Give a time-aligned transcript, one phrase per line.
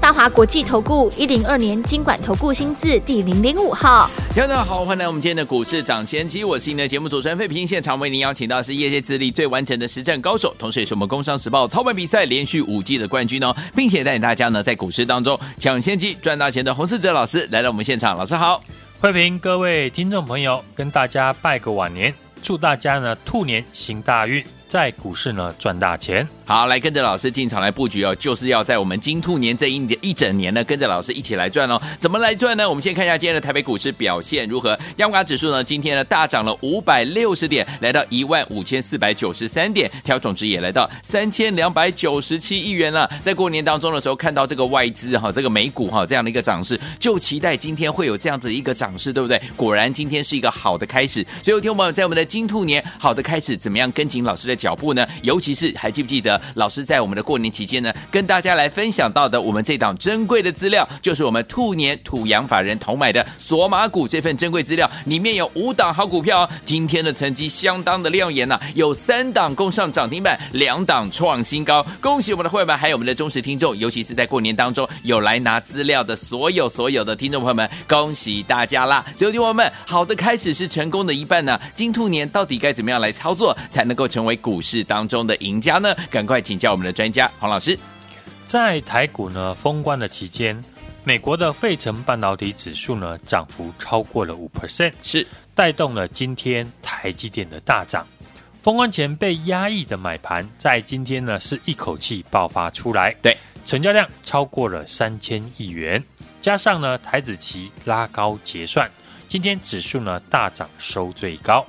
[0.00, 18.62] 大华国际投顾一零二年金管投顾新字第零零五号，大家好，欢迎来我们今天的股市涨先机，我是您的节目主持人费平，现场为您邀请到是业界资历最完整的实战高手，同时也是我们工商时报操盘比赛连续五季的冠军哦，并且带领大家呢在股市当中抢先机赚大钱的洪世哲老师来到我们现场，老师好，
[19.00, 24.44] 费平，各位听众朋友，跟大家拜个晚年，祝大家呢兔年行大运。
[24.68, 31.80] 在股市呢赚大钱，好，来跟着老师进场来布局哦，就是要在我们金兔年这一年一整年呢，跟着老师一起来赚哦。
[31.98, 32.68] 怎么来赚呢？
[32.68, 34.78] 我们先看一下今天的台北股市表现如何。
[34.94, 43.10] 加权指数呢，今天呢大涨了五百六十点，来到一万五千四百九十三点，挑总值也来到三千两百九十七亿元了。
[43.22, 49.40] 在过年当中的时候，看到这个外资哈，这个美股哈这样的一个涨势，就期待今天会有这样子一个涨势，对不对？
[49.56, 51.26] 果然今天是一个好的开始。
[51.42, 79.04] 所以，有听我们在我们的金兔年好的开始，怎么样跟紧老师的脚步呢，尤其是还记不记得老师在我们的过年期间呢，跟大家来分享到的我们这档珍贵的资料，就是我们兔年土洋法人同买的索马股这份珍贵资料，里面有五档好股票哦，今天的成绩相当的亮眼呐，有三档攻上涨停板，两档创新高，恭喜我们的会员们还有我们的忠实听众，尤其是在过年当中有来拿资料的所有所有的听众朋友们，恭喜大家啦！
[79.16, 84.82] 所有听众们，好的开始是成功的一半呢，金兔年到底该怎么样来操作，才能够成为股市？
[84.82, 85.94] 当中的赢家呢？
[86.10, 87.78] 赶快请教我们的专家黄老师。
[88.46, 90.64] 在台股呢封关的期间，
[91.04, 98.06] 美国的费城半导体指数呢涨幅超过了五 percent，是带动了今天台积电的大涨。
[98.62, 106.02] 封关前被压抑的买盘，在今天呢是一口气爆发出来，对，成交量超过了三千亿元，
[106.40, 108.90] 加上呢台子期拉高结算，
[109.28, 111.66] 今天指数呢大涨收最高。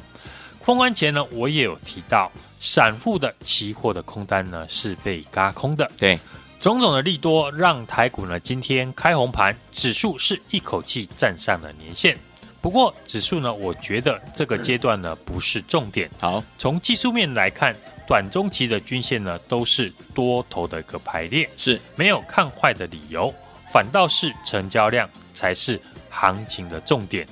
[0.63, 2.31] 封关前呢，我也有提到。
[2.59, 6.19] 散户的期货的空单呢是被嘎空的，对，
[6.59, 12.17] 种种的利多让台股呢今天开红盘，指数是一口气站上了年线。
[12.61, 16.11] 不过指数呢，我觉得这个阶段呢不是重点。
[16.19, 17.73] 好，从技术面来看，
[18.05, 23.33] 短中期的均线呢都是多头的一个排列，是没有看坏的理由，
[23.71, 27.25] 反倒是成交量才是行情的重点。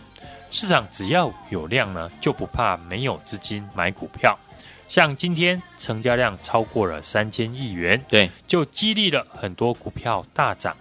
[0.49, 4.39] 市场只要有量呢，就不怕没有资金买股票。
[4.88, 10.75] 像今天成交量超过了三千亿元，对，就激励了很多股票大涨。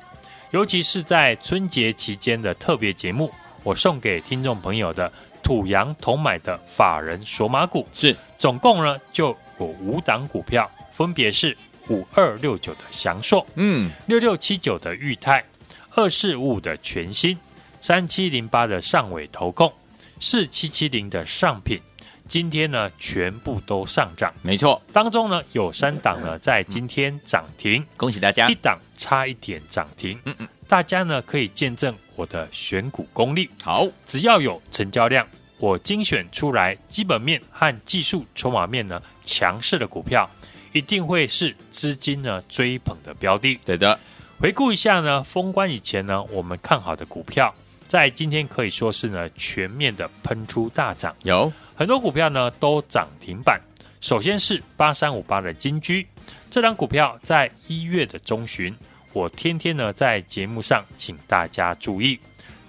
[0.52, 3.30] 尤其是在春节期间的特别节目，
[3.62, 5.12] 我送给听众朋友的
[5.42, 11.56] 土洋同买的法人索马股是，总共呢就有五档股票，分别是
[11.88, 15.44] 五二六九的祥硕，嗯，六六七九的裕泰，
[15.90, 17.36] 二四五五的全新，
[17.82, 19.72] 三七零八的上尾投控，
[20.20, 21.80] 四七七零的上品。
[22.28, 24.82] 今天呢，全部都上涨，没错。
[24.92, 28.48] 当中呢，有三档呢在今天涨停，恭喜大家。
[28.48, 30.48] 一档差一点涨停，嗯嗯。
[30.68, 33.48] 大家呢可以见证我的选股功力。
[33.62, 35.24] 好，只要有成交量，
[35.58, 40.28] 我精选出来基本面和技术筹码面呢强势的股票，
[40.72, 43.60] 一定会是资金呢追捧的标的。
[43.64, 43.98] 对的。
[44.40, 47.54] 回顾一下呢，封关以前呢，我们看好的股票，
[47.88, 51.14] 在今天可以说是呢全面的喷出大涨。
[51.22, 51.52] 有。
[51.76, 53.60] 很多股票呢都涨停板。
[54.00, 56.06] 首先是八三五八的金居，
[56.50, 58.74] 这档股票在一月的中旬，
[59.12, 62.18] 我天天呢在节目上请大家注意。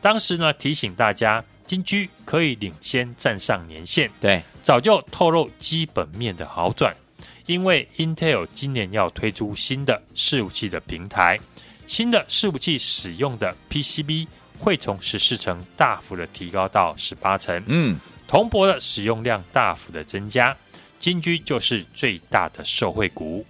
[0.02, 4.12] 当时呢提醒大家，金居可以领先站上年线。
[4.20, 6.94] 对，早就透露基本面的好转，
[7.46, 11.40] 因为 Intel 今年要推出新的伺服器的平台，
[11.86, 14.28] 新的伺服器使用的 PCB
[14.60, 17.64] 会从十四层大幅的提高到十八层。
[17.68, 17.98] 嗯。
[18.28, 20.56] 铜箔的使用量大幅的增加，
[21.00, 23.46] 金居就是最大的受惠股。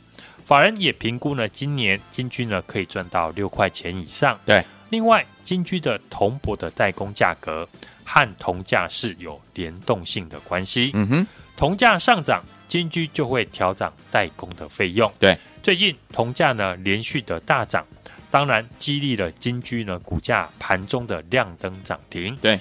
[0.45, 4.39] 法人也评估呢，今年金居呢可以赚到六块钱以上。
[4.45, 7.67] 对，另外金居的铜箔的代工价格
[8.05, 10.91] 和铜价是有联动性的关系。
[10.93, 11.27] 嗯哼，
[11.57, 15.11] 铜价上涨，金居就会调涨代工的费用。
[15.19, 17.85] 对，最近铜价呢连续的大涨，
[18.31, 22.35] 当然激励了金居呢股价盘中的亮灯涨停。
[22.37, 22.57] 对。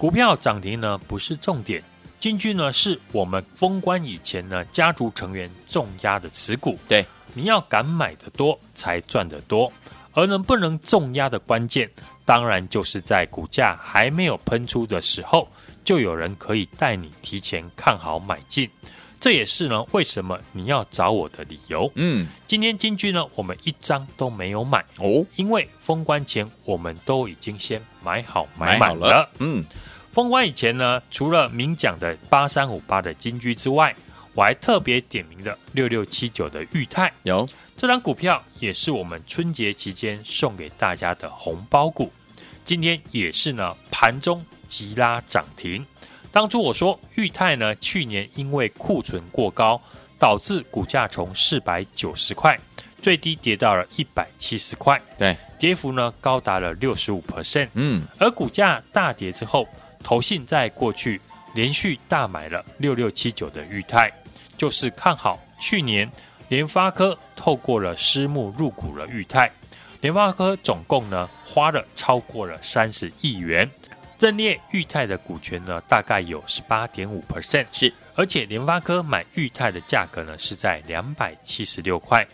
[0.00, 1.82] 股票涨停呢不是重点，
[2.18, 6.78] 金居呢是我们封关以前呢家族成员重压的持股。
[6.88, 7.04] 对，
[7.34, 9.70] 你要敢买得多才赚得多，
[10.14, 11.86] 而能不能重压的关键，
[12.24, 15.46] 当然就是在股价还没有喷出的时候，
[15.84, 18.70] 就有人可以带你提前看好买进。
[19.20, 21.92] 这也是呢为什么你要找我的理由。
[21.94, 29.28] 嗯，今天金居呢，我们一张都没有买哦，因为封关前我们都已经先买好买满了。
[29.38, 29.62] 嗯，
[30.10, 33.94] 封关以前呢，除了明讲的八三五八的金居之外，
[34.34, 37.46] 我还特别点名的六六七九的裕泰，有。
[37.76, 42.10] 这张股票也是我们春节期间送给大家的红包股，
[42.64, 45.84] 今天也是呢盘中急拉涨停。
[46.32, 49.80] 当初我说裕泰呢，去年因为库存过高，
[50.18, 52.56] 导致股价从四百九十块
[53.02, 57.68] 最低跌到了一百七十块，对，跌幅呢高达了六十五 percent。
[57.74, 59.66] 嗯，而股价大跌之后，
[60.04, 61.20] 投信在过去
[61.54, 64.12] 连续大买了六六七九的裕泰，
[64.56, 66.08] 就是看好去年
[66.48, 69.50] 联发科透过了私募入股了裕泰，
[70.00, 73.68] 联发科总共呢花了超过了三十亿元。
[74.20, 82.26] 认列裕泰的股权呢，大概有十八点五 percent，是，而且联发科买裕泰的价格呢是在两百七十六块，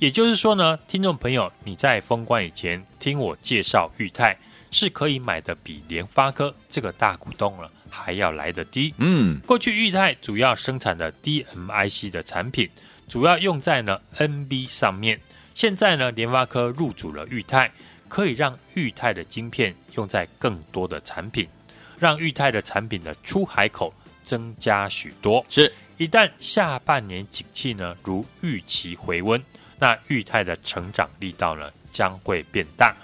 [0.00, 4.34] 也就是说呢，听众朋友你在封关以前听我介绍裕泰
[4.70, 8.94] 是可以买的比联发科这个大股东了还要来得低。
[8.96, 12.66] 嗯，过去裕泰主要生产的 DMIC 的产品，
[13.08, 15.20] 主要用在呢 NB 上面，
[15.54, 17.70] 现在呢联发科入主了裕泰。
[18.08, 21.48] 可以让裕泰的晶片用在更多的产品，
[21.98, 23.92] 让裕泰的产品的出海口
[24.22, 25.44] 增加许多。
[25.48, 29.42] 是，一旦下半年景气呢如预期回温，
[29.78, 32.94] 那裕泰的成长力道呢将会变大。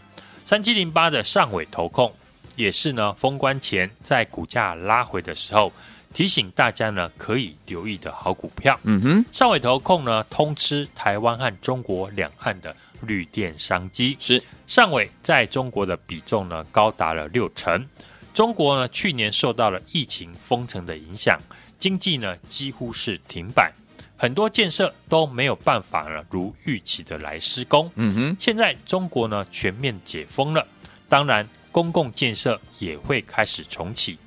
[0.45, 2.13] 三七零八的上尾投控
[2.57, 5.73] 也是呢封关前在股价拉回的时候
[6.13, 8.79] 提醒大家呢可以留意的好股票。
[8.83, 12.75] 嗯哼，上尾投控呢通吃台湾和中国两岸的。
[13.07, 17.87] 绿电商机是上尾在中国的比重呢高达了六成。
[18.35, 21.39] 中国呢去年受到了疫情封城的影响，
[21.79, 23.71] 经济呢几乎是停摆，
[24.17, 27.91] 很多建设都没有办法呢如预期的来施工。
[27.97, 30.67] 嗯哼，现在中国呢全面解封了，
[31.09, 34.19] 当然公共建设也会开始重启。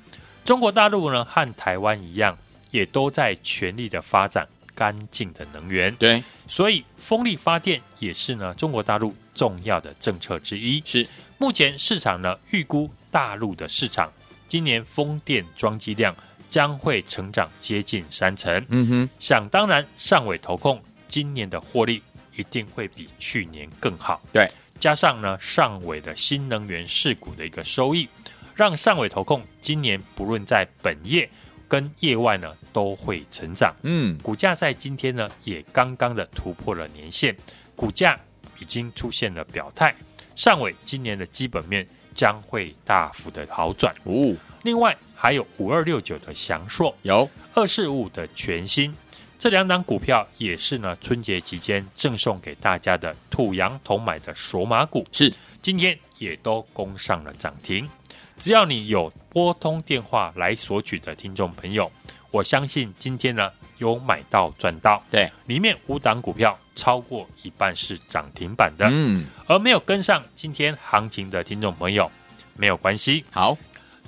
[0.44, 2.38] 中国大陆呢和台湾一样，
[2.70, 4.46] 也都在全力的发展
[4.76, 5.92] 干净的能源。
[5.96, 6.22] 对。
[6.46, 10.80] 所以，风力发电也是呢中国大陆重要的政策之一。
[10.84, 11.04] 是，
[11.38, 14.12] 目前市场呢预估大陆的市场
[14.46, 16.14] 今年风电装机量
[16.48, 18.64] 将会成长接近三成。
[18.68, 22.00] 嗯哼，想当然，上尾投控今年的获利
[22.36, 24.22] 一定会比去年更好。
[24.32, 28.08] 对，加上呢上尾的新能源事股的一个收益，
[28.54, 31.28] 让上尾投控今年不论在本业。
[31.68, 37.36] 跟业外呢都会成长，嗯，股价在今天呢也刚刚的突破了年线，
[37.74, 38.18] 股价
[38.58, 39.94] 已经出现了表态，
[40.34, 43.94] 上尾今年的基本面将会大幅的好转。
[44.04, 44.34] 哦。
[44.62, 47.28] 另外还有五二六九的祥硕，有。
[47.54, 48.94] 二四五的全新，
[49.38, 55.32] 这两档股票也是呢春节期间赠送给大家的土洋同买的索马股，是。
[55.62, 57.88] 今天也都攻上了涨停。
[58.36, 61.90] 只要你有拨通电话来索取的听众朋友，
[62.30, 65.02] 我相信今天呢有买到赚到。
[65.10, 68.86] 对，里面五档股票超过一半是涨停板的。
[68.90, 72.10] 嗯，而没有跟上今天行情的听众朋友，
[72.56, 73.24] 没有关系。
[73.30, 73.56] 好，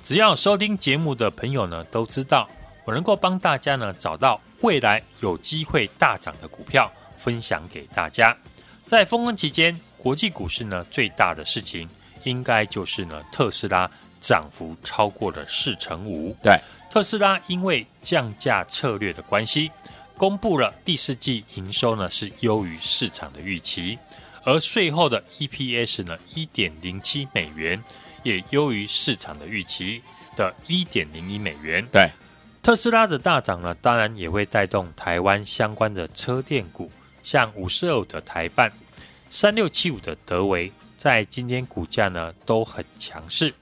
[0.03, 2.47] 只要收听节目的朋友呢都知道，
[2.85, 8.35] 我能够帮大家呢找到未来有机会大涨的股票，分享给大家。
[8.85, 11.87] 在封关期间，国际股市呢最大的事情，
[12.23, 13.89] 应该就是呢特斯拉。
[14.19, 16.35] 涨幅超过了四成五。
[16.41, 16.57] 对，
[16.89, 19.71] 特斯拉因为降价策略的关系，
[20.17, 23.97] 公布了第四季营收呢是优于市场的预期，
[24.43, 27.81] 而税后的 EPS 呢一点零七美元，
[28.23, 30.01] 也优于市场的预期
[30.35, 31.85] 的一点零一美元。
[31.91, 32.09] 对，
[32.61, 36.91] 特斯拉的大涨呢，当然也会带动台湾相关的车电股，
[37.23, 38.71] 像五十二的台办、
[39.29, 43.53] 三六七五的德维，在今天股价呢都很强势。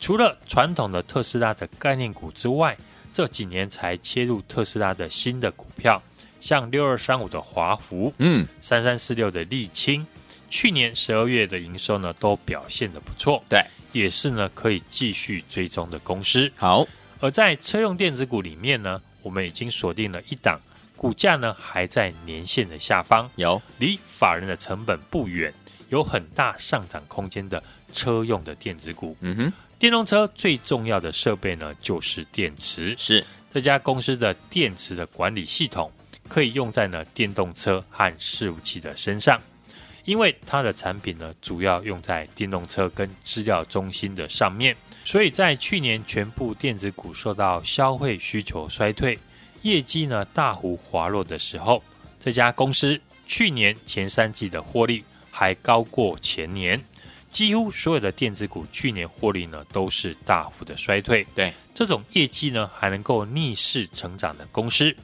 [0.00, 2.76] 除了传统的特斯拉的概念股之外，
[3.12, 6.00] 这几年才切入特斯拉的新的股票，
[6.40, 10.06] 像六二三五的华孚，嗯，三三四六的沥青，
[10.48, 13.60] 去年十二月的营收呢都表现的不错，对，
[13.92, 16.50] 也是呢可以继续追踪的公司。
[16.56, 16.86] 好，
[17.18, 20.60] 而在车用电子股里面呢，我们已经锁定了一档，
[20.96, 25.52] 股价呢还在年线的下方，有离法人的成本不远，
[25.88, 27.60] 有很大上涨空间的
[27.92, 29.16] 车用的电子股。
[29.22, 29.52] 嗯哼。
[29.78, 32.96] 电动车最重要的设备呢，就是电池。
[32.98, 35.90] 是这家公司的电池的管理系统，
[36.28, 39.40] 可以用在呢电动车和伺服器的身上。
[40.04, 49.16] 因为它的产品呢，主要用在电动车跟资料中心的上面，所以在去年全部电子股受到消费需求衰退，
[49.62, 51.82] 业绩呢大幅滑落的时候，
[52.18, 56.82] 这家公司去年前三季的获利还高过前年，
[57.30, 61.26] 几乎所有的电子股去年获利呢都是大幅的衰退。
[61.34, 64.94] 对，这种业绩呢还能够逆势成长的公司，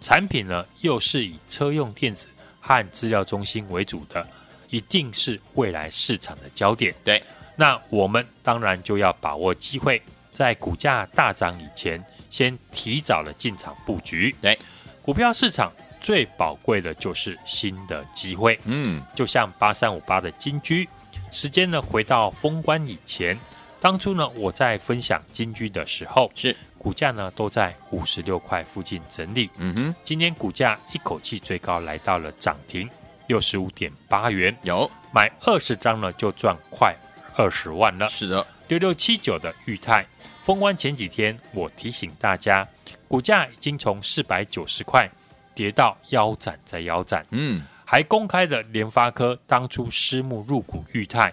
[0.00, 2.28] 产品呢又是以车用电子
[2.60, 4.26] 和资料中心为主的，
[4.68, 6.94] 一定是未来市场的焦点。
[7.04, 7.22] 对，
[7.56, 14.34] 那我们当然就要把握机会，在股价大涨以前，先提早的进场布局。
[14.42, 14.58] 对，
[15.00, 18.58] 股票市场最宝贵的就是新的机会。
[18.64, 20.88] 嗯，就像八三五八的金居，
[21.30, 23.38] 时间呢回到封关以前，
[23.80, 29.50] 当初呢我在分享金居的时候，是股价呢都在五十六块附近整理。
[29.58, 32.88] 嗯哼，今天股价一口气最高来到了涨停
[33.26, 36.94] 六十五点八元，有买二十张呢就赚快
[37.36, 38.06] 二十万了。
[38.08, 40.04] 是的，六六七九的裕泰。
[40.42, 42.66] 封关前几天，我提醒大家，
[43.06, 45.06] 股价已经从四百九十块
[45.54, 47.26] 跌到腰斩再腰斩。
[47.32, 51.32] 嗯，还公开的联发科当初私募入股裕泰，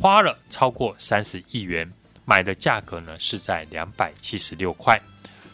[0.00, 1.88] 花了超过三十亿元，
[2.24, 5.00] 买的价格呢是在两百七十六块。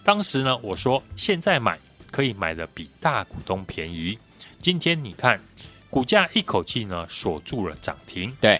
[0.03, 1.79] 当时呢，我说现在买
[2.11, 4.19] 可以买的比大股东便宜。
[4.63, 5.39] 今天你看，
[5.91, 8.35] 股价一口气呢锁住了涨停。
[8.41, 8.59] 对，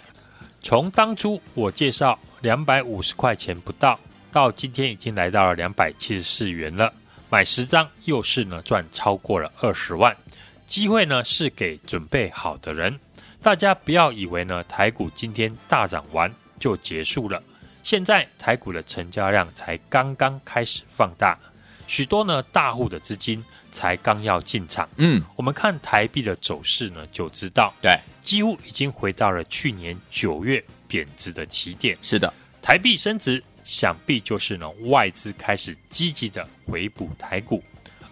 [0.61, 3.99] 从当初我介绍两百五十块钱不到。
[4.31, 6.93] 到今天已经来到了两百七十四元了，
[7.31, 10.15] 买十张又是呢赚超过了二十万，
[10.71, 12.97] 机会呢是给准备好的人。
[13.43, 17.43] 大家不要以为呢台股今天大涨完就结束了，
[17.83, 21.37] 现在台股的成交量才刚刚开始放大，
[21.89, 24.89] 许多呢大户的资金才刚要进场。
[24.97, 31.99] 嗯，我们看台币的走势呢就知道，对，几乎已经回到了去年九月贬值的起点。
[32.00, 33.43] 是的，台币升值。
[33.62, 37.62] 想必就是呢，外资开始积极的回补台股，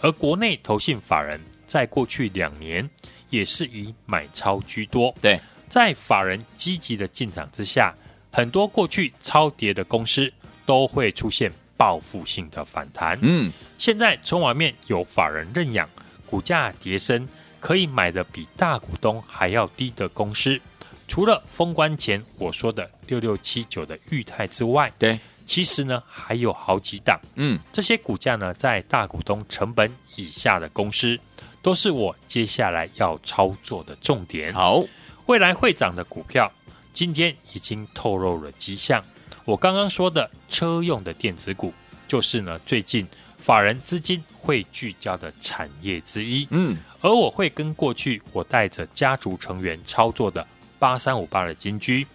[0.01, 2.89] 而国内投信法人在过去两年
[3.31, 5.15] 也是以买超居多。
[5.21, 7.95] 对，在法人积极的进场之下，
[8.33, 10.33] 很多过去超跌的公司
[10.65, 13.19] 都会出现报复性的反弹。
[13.21, 15.89] 嗯，现在筹码面有法人认养，
[16.27, 17.29] 股价跌升，
[17.61, 20.59] 可以买的比大股东还要低的公司，
[21.07, 25.21] 除了封关前我说的六六七九的裕泰之外，对。
[25.47, 31.19] 其实呢，还有好几档，嗯，这些股价呢，在大股东成本以下的公司，
[31.61, 34.53] 都是我接下来要操作的重点。
[34.55, 34.81] 好，
[35.27, 36.51] 未来会涨的股票，
[36.93, 39.05] 今天已经透露了迹象。
[39.45, 41.73] 我刚刚说的车用的电子股，
[42.07, 43.07] 就是呢，最近
[43.39, 46.47] 法人资金会聚焦的产业之一。
[46.51, 50.47] 嗯，而我会跟过去我带着家族成员操作的
[50.79, 52.07] 八三五八的金居。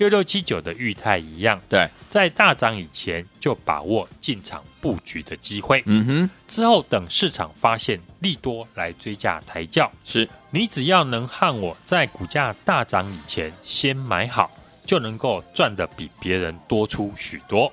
[0.00, 5.82] 六六七九的裕泰一样，对，在大涨以前就把握进场布局的机会。
[5.84, 14.50] 嗯哼，之后等市场发现利多来追价抬轿，是你只要能和我在股价大涨以前先买好，
[14.86, 17.70] 就能够赚得比别人多出许多。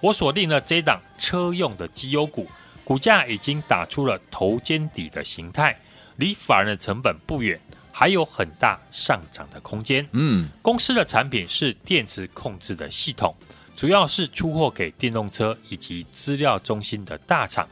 [0.00, 2.48] 我锁定了这档车用的绩优股，
[2.82, 5.78] 股价已经打出了头肩底的形态，
[6.16, 7.56] 离法人的成本不远。
[7.98, 10.06] 还有很大上涨的空间。
[10.12, 13.34] 嗯，公司的产品是电池控制的系统，
[13.74, 17.68] 主要是出货给电动车以及资料中心的大厂。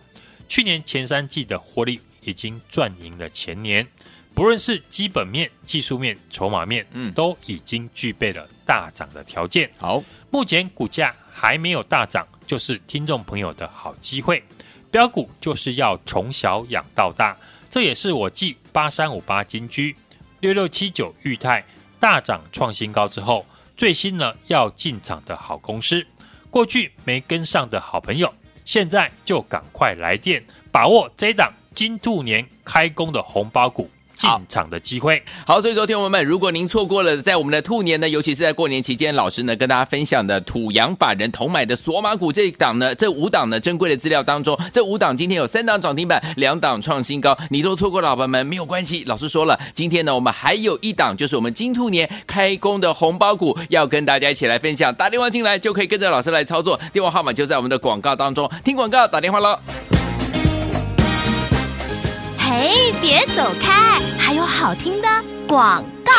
[0.48, 3.86] 去年前三季的获利已经赚赢了前年，
[4.34, 9.70] 不论是基本面、技术面、筹码面，嗯，都已经具备了大涨的条件。
[9.78, 10.02] 好，
[10.32, 14.42] 目前股价还没有大涨，就是听众朋友的好机会。
[14.90, 17.36] 标股就是要从小养到大，
[17.70, 19.94] 这也是我继八三五八金居。
[20.46, 21.64] 六六七九裕泰
[21.98, 23.44] 大涨创新高之后，
[23.76, 26.06] 最新呢要进场的好公司，
[26.50, 28.32] 过去没跟上的好朋友，
[28.64, 33.90] 现在就赶快来电，把握这档金兔年开工的红包股。
[34.16, 59.58] 进场的机会好，所以说，听友们，如果您错过了在我们的兔年呢，尤其是在过年期间，老师呢跟大家分享的土洋法人同买的索马股这一档呢，这五档呢珍贵的资料当中，这五档今天有三档涨停板，两档创新高，你都错过了，老板们没有关系，老师说了，今天呢我们还有一档，就是我们金兔年开工的红包股，要跟大家一起来分享，打电话进来就可以跟着老师来操作，电话号码就在我们的广告当中，听广告打电话喽。
[62.48, 64.00] 嘿，别走开！
[64.20, 65.08] 还有好听的
[65.48, 66.12] 广告。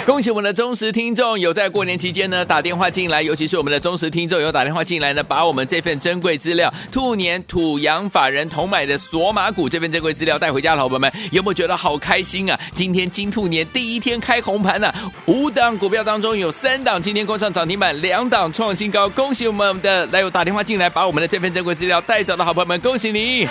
[0.06, 12.58] 恭喜我们的忠实听众有在过年期间呢打电话进来，尤其是我们的忠实听众有打电话进来呢，把我们这份珍贵资料兔年土洋法人同买的索马股这份珍贵资料带回家的伙伴们，有没有觉得好开心啊？
[12.74, 19.08] 今天金兔年第一天开红盘呢、啊，五档股票当中有三档今天攻上涨停板，两档创新高。
[19.10, 23.46] 恭喜我们的来有打电话进来把我们的这份珍贵资料带走的好朋友们，恭喜你！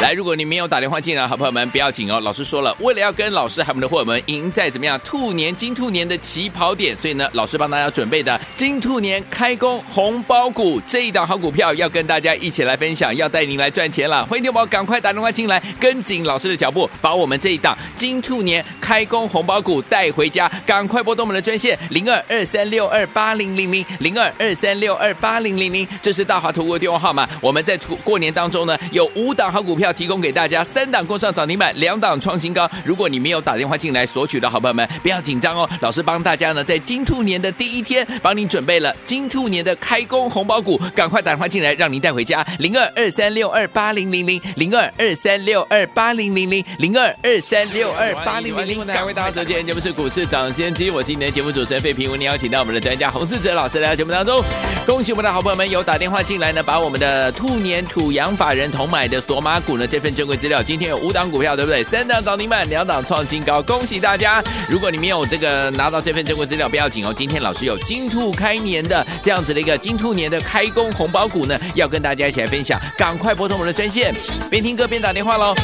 [0.00, 2.18] 来，如果你没有打电话进来，好朋友们不要紧哦。
[2.20, 14.24] 老师说了，为了要跟老师还有我们的伙伴们赢在怎么样兔年金兔年的起跑点，所以呢，老师帮大家准备的金兔年开工红包股这一档好股票，要跟大家一起来分享，要带您来赚钱了。
[14.26, 20.50] 欢迎电宝赶快打电话进来，跟紧老师的脚步，把我们这一档金兔年开工红包股带回家。
[20.66, 27.28] 赶快拨动我们的专线零二二三六二八零零零零二二三六二八零零零，这是大华投顾的电话号码。
[27.40, 32.70] 我们在过年当中呢，有五档好股票提供给大家，三档攻上涨停板，两档创新高。
[32.84, 42.44] 如果你没有打电话进来索取的好朋友们，不要紧张哦，老师帮大家呢在金兔年的第一天帮您准备了金兔年的开工红包股，赶快打电话进来，让您带回家。
[42.58, 48.86] 零二二三六二八零零零零二二三六二八零零零零二二三六二八零零零。
[48.86, 54.42] 各位大家好，今天节目是股市涨先机，我是你的节目主持人费平，为您邀请到我们的专家洪世哲老师来到节目当中。
[54.86, 61.82] 恭喜我们的好朋友们有打电话进来呢，把我们的兔年土洋法人同买的索马股呢这份珍贵资料，今天有五档股票，对不对？
[61.84, 64.42] 三档涨停板，两档创新高，恭喜大家！
[64.68, 67.12] 如果你没有这个拿到这份珍贵资料，不要紧哦。
[67.14, 74.14] 今天老师有金兔开年的这样子的一个金兔年的开工红包股呢，要跟大家一起来分享，赶快拨通我们的专线，
[74.50, 75.54] 边听歌边打电话喽。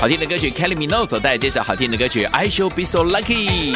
[0.00, 3.74] 好听的歌曲，Kelly Minogue 所带来这首好听的歌曲，I Shall Be So Lucky。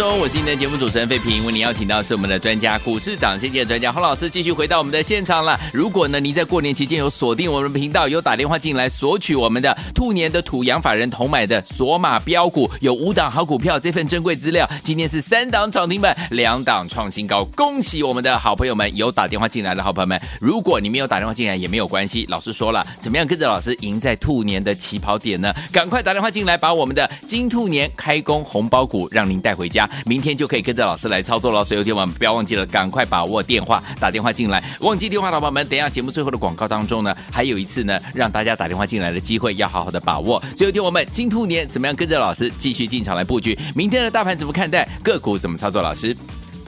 [0.00, 5.60] 中，我是今天的节目主持人费平，为您邀请到是我们的专家股市涨先机的专家洪老师，继续回到我们的现场了。
[5.74, 20.18] 如果呢您在过年期间有锁定我们频道，有打电话进来索取我们的兔年的土洋法人同买的索马标股，有五档好股票，这份珍贵资料，今天是三档涨停板，两档创新高，恭喜我们的好朋友们有打电话进来的好朋友们。
[20.40, 25.54] 如果你没有打电话进来也没有关系，老师说了，怎么样跟着老师赢在兔年的起跑点呢？
[25.70, 29.06] 赶快打电话进来，把我们的金兔年开工红包股。
[29.10, 31.64] 让您带回家，明天就可以跟着老师来操作了。
[31.64, 34.62] 所以有天我们不要忘记了，赶快把握电话，打电话进来。
[34.80, 40.40] 忘记电话的宝宝们，等一下节目最后的广告当中呢，还有一次呢，让大家打电话进来的机会，要好好的把握。
[40.56, 43.58] 所以有天我们金兔年怎么样跟着老师继续进场来布局？
[43.74, 44.88] 明天的大盘怎么看待？
[45.02, 45.80] 个股怎么操作？
[45.80, 46.16] 老师，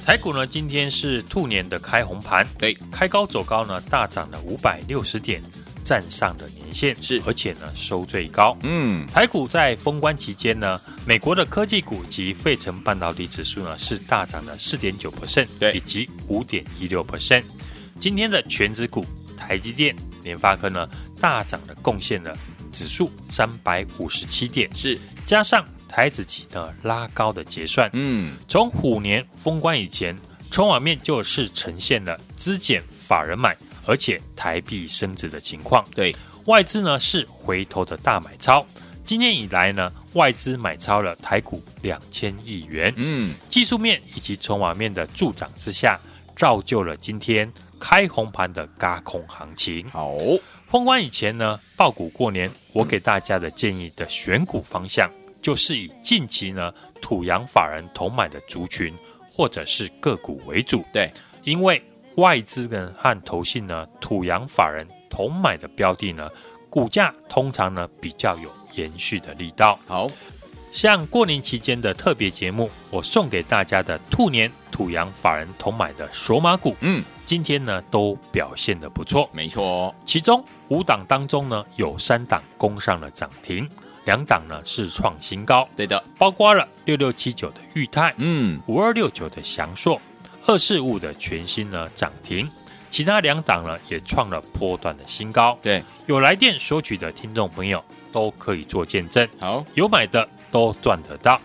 [0.04, 0.46] 台股呢？
[0.46, 5.42] 今天是兔年的开红盘，对，开高走高呢，大涨了五百六十点。
[5.92, 7.20] 站上的年限，是。
[7.26, 8.57] 而且呢收最高。
[8.62, 15.74] 嗯，台股在封关期间呢，美国的科技股及费城半导体指数呢是大涨了四点九 percent，对。
[15.74, 17.05] 以及五点一六。
[17.05, 17.44] percent。
[18.00, 19.05] 今天的全指股
[19.37, 20.88] 台积电、联发科呢
[21.20, 22.35] 大涨的贡献了
[22.72, 24.98] 指数三百五十七点，是。
[25.26, 30.16] 加上台子期的拉高的结算，嗯，从虎年封关以前，
[30.50, 35.85] 筹码面就是呈现了资减法人买，而且台币升值的情况。
[35.95, 36.14] 对，
[36.47, 38.66] 外资呢是回头的大买超，
[39.05, 42.92] 今年以来呢，外资买超了台股两千亿元。
[42.97, 45.99] 嗯，技术面以及筹码面的助涨之下，
[46.37, 49.88] 造就了今天开红盘的轧空行情。
[49.90, 50.16] 好，
[50.68, 55.11] 封关以前呢，爆股过年，我给大家的建议的选股方向，
[55.42, 58.95] 就是以近期呢土洋法人同买的族群
[59.31, 60.85] 或者是个股为主。
[60.92, 61.83] 对，因为
[62.16, 66.29] 外资呢和投信呢土洋法人同买的标的呢，
[66.68, 69.79] 股价通常呢比较有延续的力道。
[69.87, 70.07] 好，
[70.72, 79.29] 像过年期间的特别节目，我送给大家的兔年土洋法人同买的索马股，嗯，今天呢都表现的不错。
[79.33, 79.62] 没错。
[79.64, 83.68] 哦，其中五档当中呢，有三档攻上了涨停，
[84.07, 90.01] 两档呢是创新高，对的，包括了六六七九的裕泰，嗯，五二六九的祥硕，
[90.46, 92.50] 二四五的全新呢涨停，
[92.90, 95.59] 其他两档呢也创了波段的新高。
[95.62, 101.40] 对，有来电索取的听众朋友都可以做见证，好，有买的都赚得到。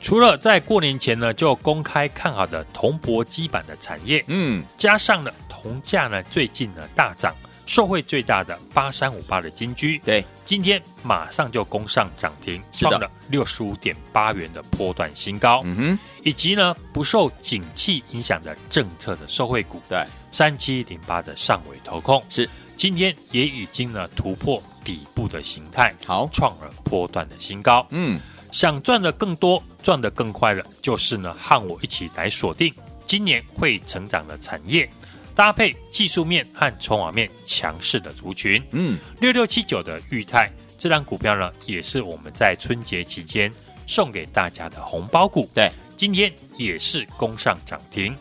[0.00, 7.34] 除了在过年前呢就公开看好的铜箔基板的产业，嗯，加上了铜价呢最近呢大涨，
[7.70, 22.20] 受惠最大的八三五八的金居，对，今天马上就攻上涨停，创了六十五点八元的波段新高，嗯哼，以及呢不受景气影响的政策的受惠股，对，三七零八的上尾投控。
[22.28, 22.50] 是。
[22.76, 27.86] 今天也已经呢突破底部的形态，好，创了波段的新高。
[27.90, 28.18] 嗯，
[28.50, 34.90] 想赚的更多、赚的更快了，就是呢和我一起来锁定今年会成长的产业，
[35.34, 38.62] 搭配技术面和筹码面强势的族群。
[38.72, 43.52] 嗯，六六七九的裕泰这张股票呢，也是我们在春节期间
[43.86, 45.48] 送给大家的红包股。
[45.54, 48.16] 对，今天也是攻上涨停。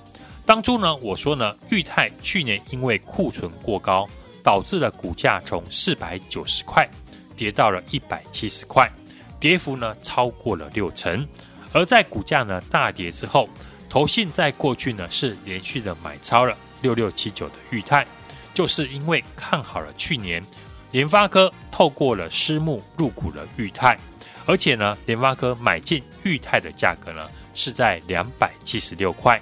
[0.46, 4.08] 当初呢，我说呢，裕泰去年因为库存过高，
[4.44, 6.90] 导致了股价从四百九十块
[7.36, 8.92] 跌到了一百七十块，
[9.40, 11.28] 跌幅呢超过了六成。
[11.72, 13.48] 而在股价呢大跌之后，
[13.88, 18.06] 投信在过去呢是连续的买超了六六七九的裕泰，
[18.54, 20.44] 就是因为看好了去年
[20.92, 23.98] 联发科透过了私募入股了裕泰，
[24.46, 29.42] 而且呢联发科买进裕泰的价格呢是在两百七十六块，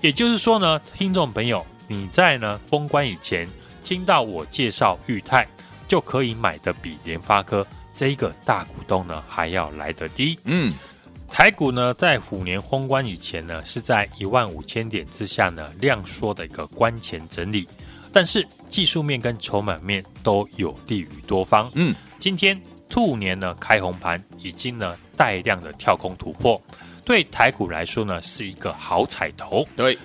[0.00, 3.48] 也就是说呢，听众朋友你在呢封关以前
[3.84, 5.46] 听到我介绍裕泰，
[5.86, 10.38] 就可以买的比联发科这一个大股东呢还要来得低。
[10.44, 10.72] 嗯，
[11.30, 17.68] 台股呢，在虎年封关以前呢，是在一万五千点之下呢量缩的一个关前整理，
[18.12, 21.70] 但是技术面跟筹码面都有利于多方。
[21.74, 26.60] 嗯，今天兔年呢开红盘，已经呢带量的跳空突破，
[27.04, 29.64] 对台股来说呢是一个好彩头。
[29.76, 29.96] 对，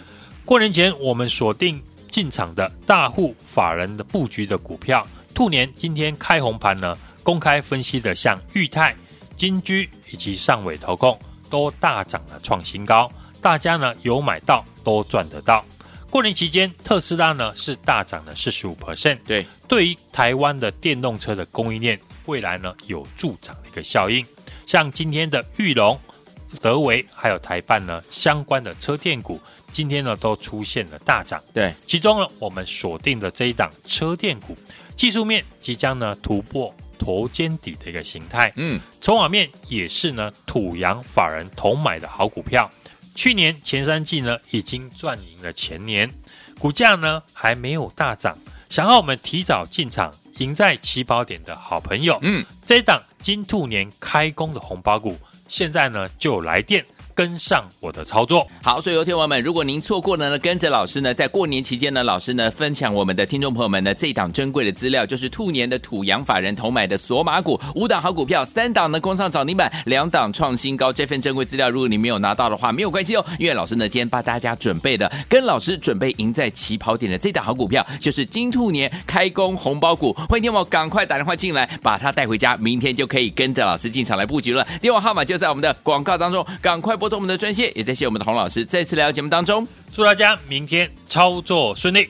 [0.45, 1.81] 过年前我们锁定
[2.11, 8.95] 进场的大户法人的布局的股票，兔年今天开红盘呢，公开分析的像裕泰。
[9.35, 11.17] 金居以及上尾投控
[11.49, 13.11] 都大涨了，创新高。
[13.41, 15.63] 大家呢有买到都赚得到。
[16.09, 19.17] 过年期间，特斯拉呢是大涨了四十五 percent。
[19.25, 24.25] 对，对于台湾的电动车的供应链，未来呢有助长的一个效应。
[24.65, 25.99] 像今天的裕隆、
[26.61, 29.39] 德维还有台办呢相关的车电股，
[29.71, 31.43] 今天呢都出现了大涨。
[31.51, 34.55] 对，其中呢我们锁定的这一档车电股，
[34.95, 36.73] 技术面即将呢突破。
[37.03, 42.69] 头肩底的一个形态，嗯，筹码面也是呢，土洋法人同买的好股票。
[43.13, 46.09] 去年前三季呢，已经赚赢了前年，
[46.57, 48.37] 股价呢还没有大涨。
[48.69, 56.83] 想要我们提早进场，赢在起跑点的好朋友，嗯，这一档金兔年开工的红包股，现在呢就来电。
[57.15, 70.91] 跟上我的操作，好，所以有听友们，如果您错过了呢，跟着老师呢，在过年期间呢，老师呢分享我们的听众朋友们呢这档珍贵的资料，就是兔年的土洋法人投买的索马股五档好股票，三档呢攻上涨停板，两档创新高。
[70.91, 80.11] 这份珍贵资料，如果你没有拿到的话，没有关系哦，因为老师呢今天帮大家准备的，跟老师准备赢在起跑点的这档好股票，就是金兔年开工红包股。
[80.27, 84.67] 欢迎听友赶快打电话进来，把它带回家，明天就可以跟着老师进场来布局了。
[84.81, 86.97] 电话号码就在我们的广告当中，赶快。
[87.03, 92.07] 拨通我们的专线，也在谢我们的洪老师再次来到节目当中，祝大家明天操作顺利。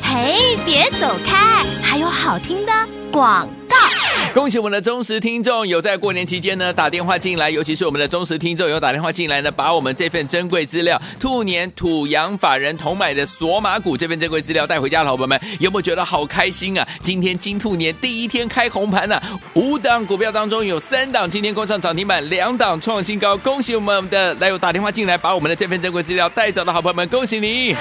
[0.00, 2.72] 嘿，别走开，还有好听的
[3.10, 3.91] 广告。
[4.34, 16.88] 恭喜我们的忠实听众有在过年期间呢打电话进来，尤其是我们的忠实听众有打电话进来呢，把我们这份珍贵资料兔年土洋法人同买的索马股这份珍贵资料带回家，老朋友们有没有觉得好开心啊？
[17.02, 23.36] 今天金兔年第一天开红盘呢、啊，五档股票当中有三档今天攻上涨停板，两档创新高。
[23.36, 27.74] 恭喜我们的来有打电话进来把我们的这份珍贵资料带走的好朋友们，恭喜你！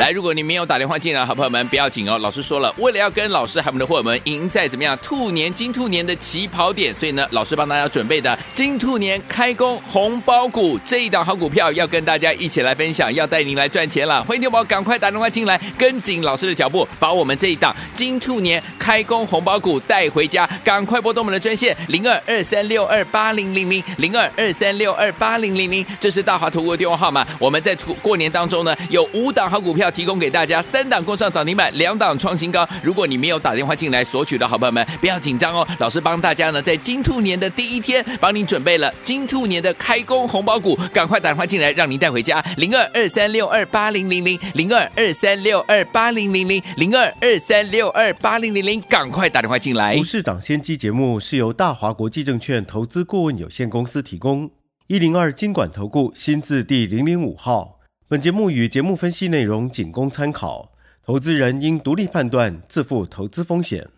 [0.00, 5.75] 来，如果你没有打电话进来，好朋友们不要紧哦，老师说了，为了要跟老师还有我们的伙伴们赢在怎么样兔年金。
[5.76, 14.24] 兔年的起跑点，所以呢，老师帮大家准备的金兔年开工红包股这一档好股票，要跟大家一起来分享，要带您来赚钱了。
[14.24, 20.48] 欢迎听宝赶快打电话进来，跟紧老师的脚步，把我们这一档金兔年开工红包股带回家。
[20.64, 27.26] 赶快拨动我们的专线零二二三六二八零零零零二二三六二八零零零，这是大华投顾的电话号码。
[27.38, 32.66] 我们在图过年当中呢，有五档好股票提供给大家，三档过上涨停板，两档创新高。
[32.82, 35.65] 如果你没有打电话进来索取的好朋友们，不要紧张哦。
[35.78, 42.44] 老师帮大家呢，在金兔年的第一天，帮您准备了金兔年的开工红包股，赶快打电话进来，让您带回家。
[42.56, 49.96] 零二二三六二八零零零，零二二三六二八零零零，零二二三六二八零零零，赶快打电话进来。
[49.96, 54.50] 股市涨先机节目是由大华国际证券投资顾问有限公司提供，
[54.86, 57.80] 一零二金管投顾新字第零零五号。
[58.08, 60.70] 本节目与节目分析内容仅供参考，
[61.04, 63.88] 投资人应独立判断，自负投资风险。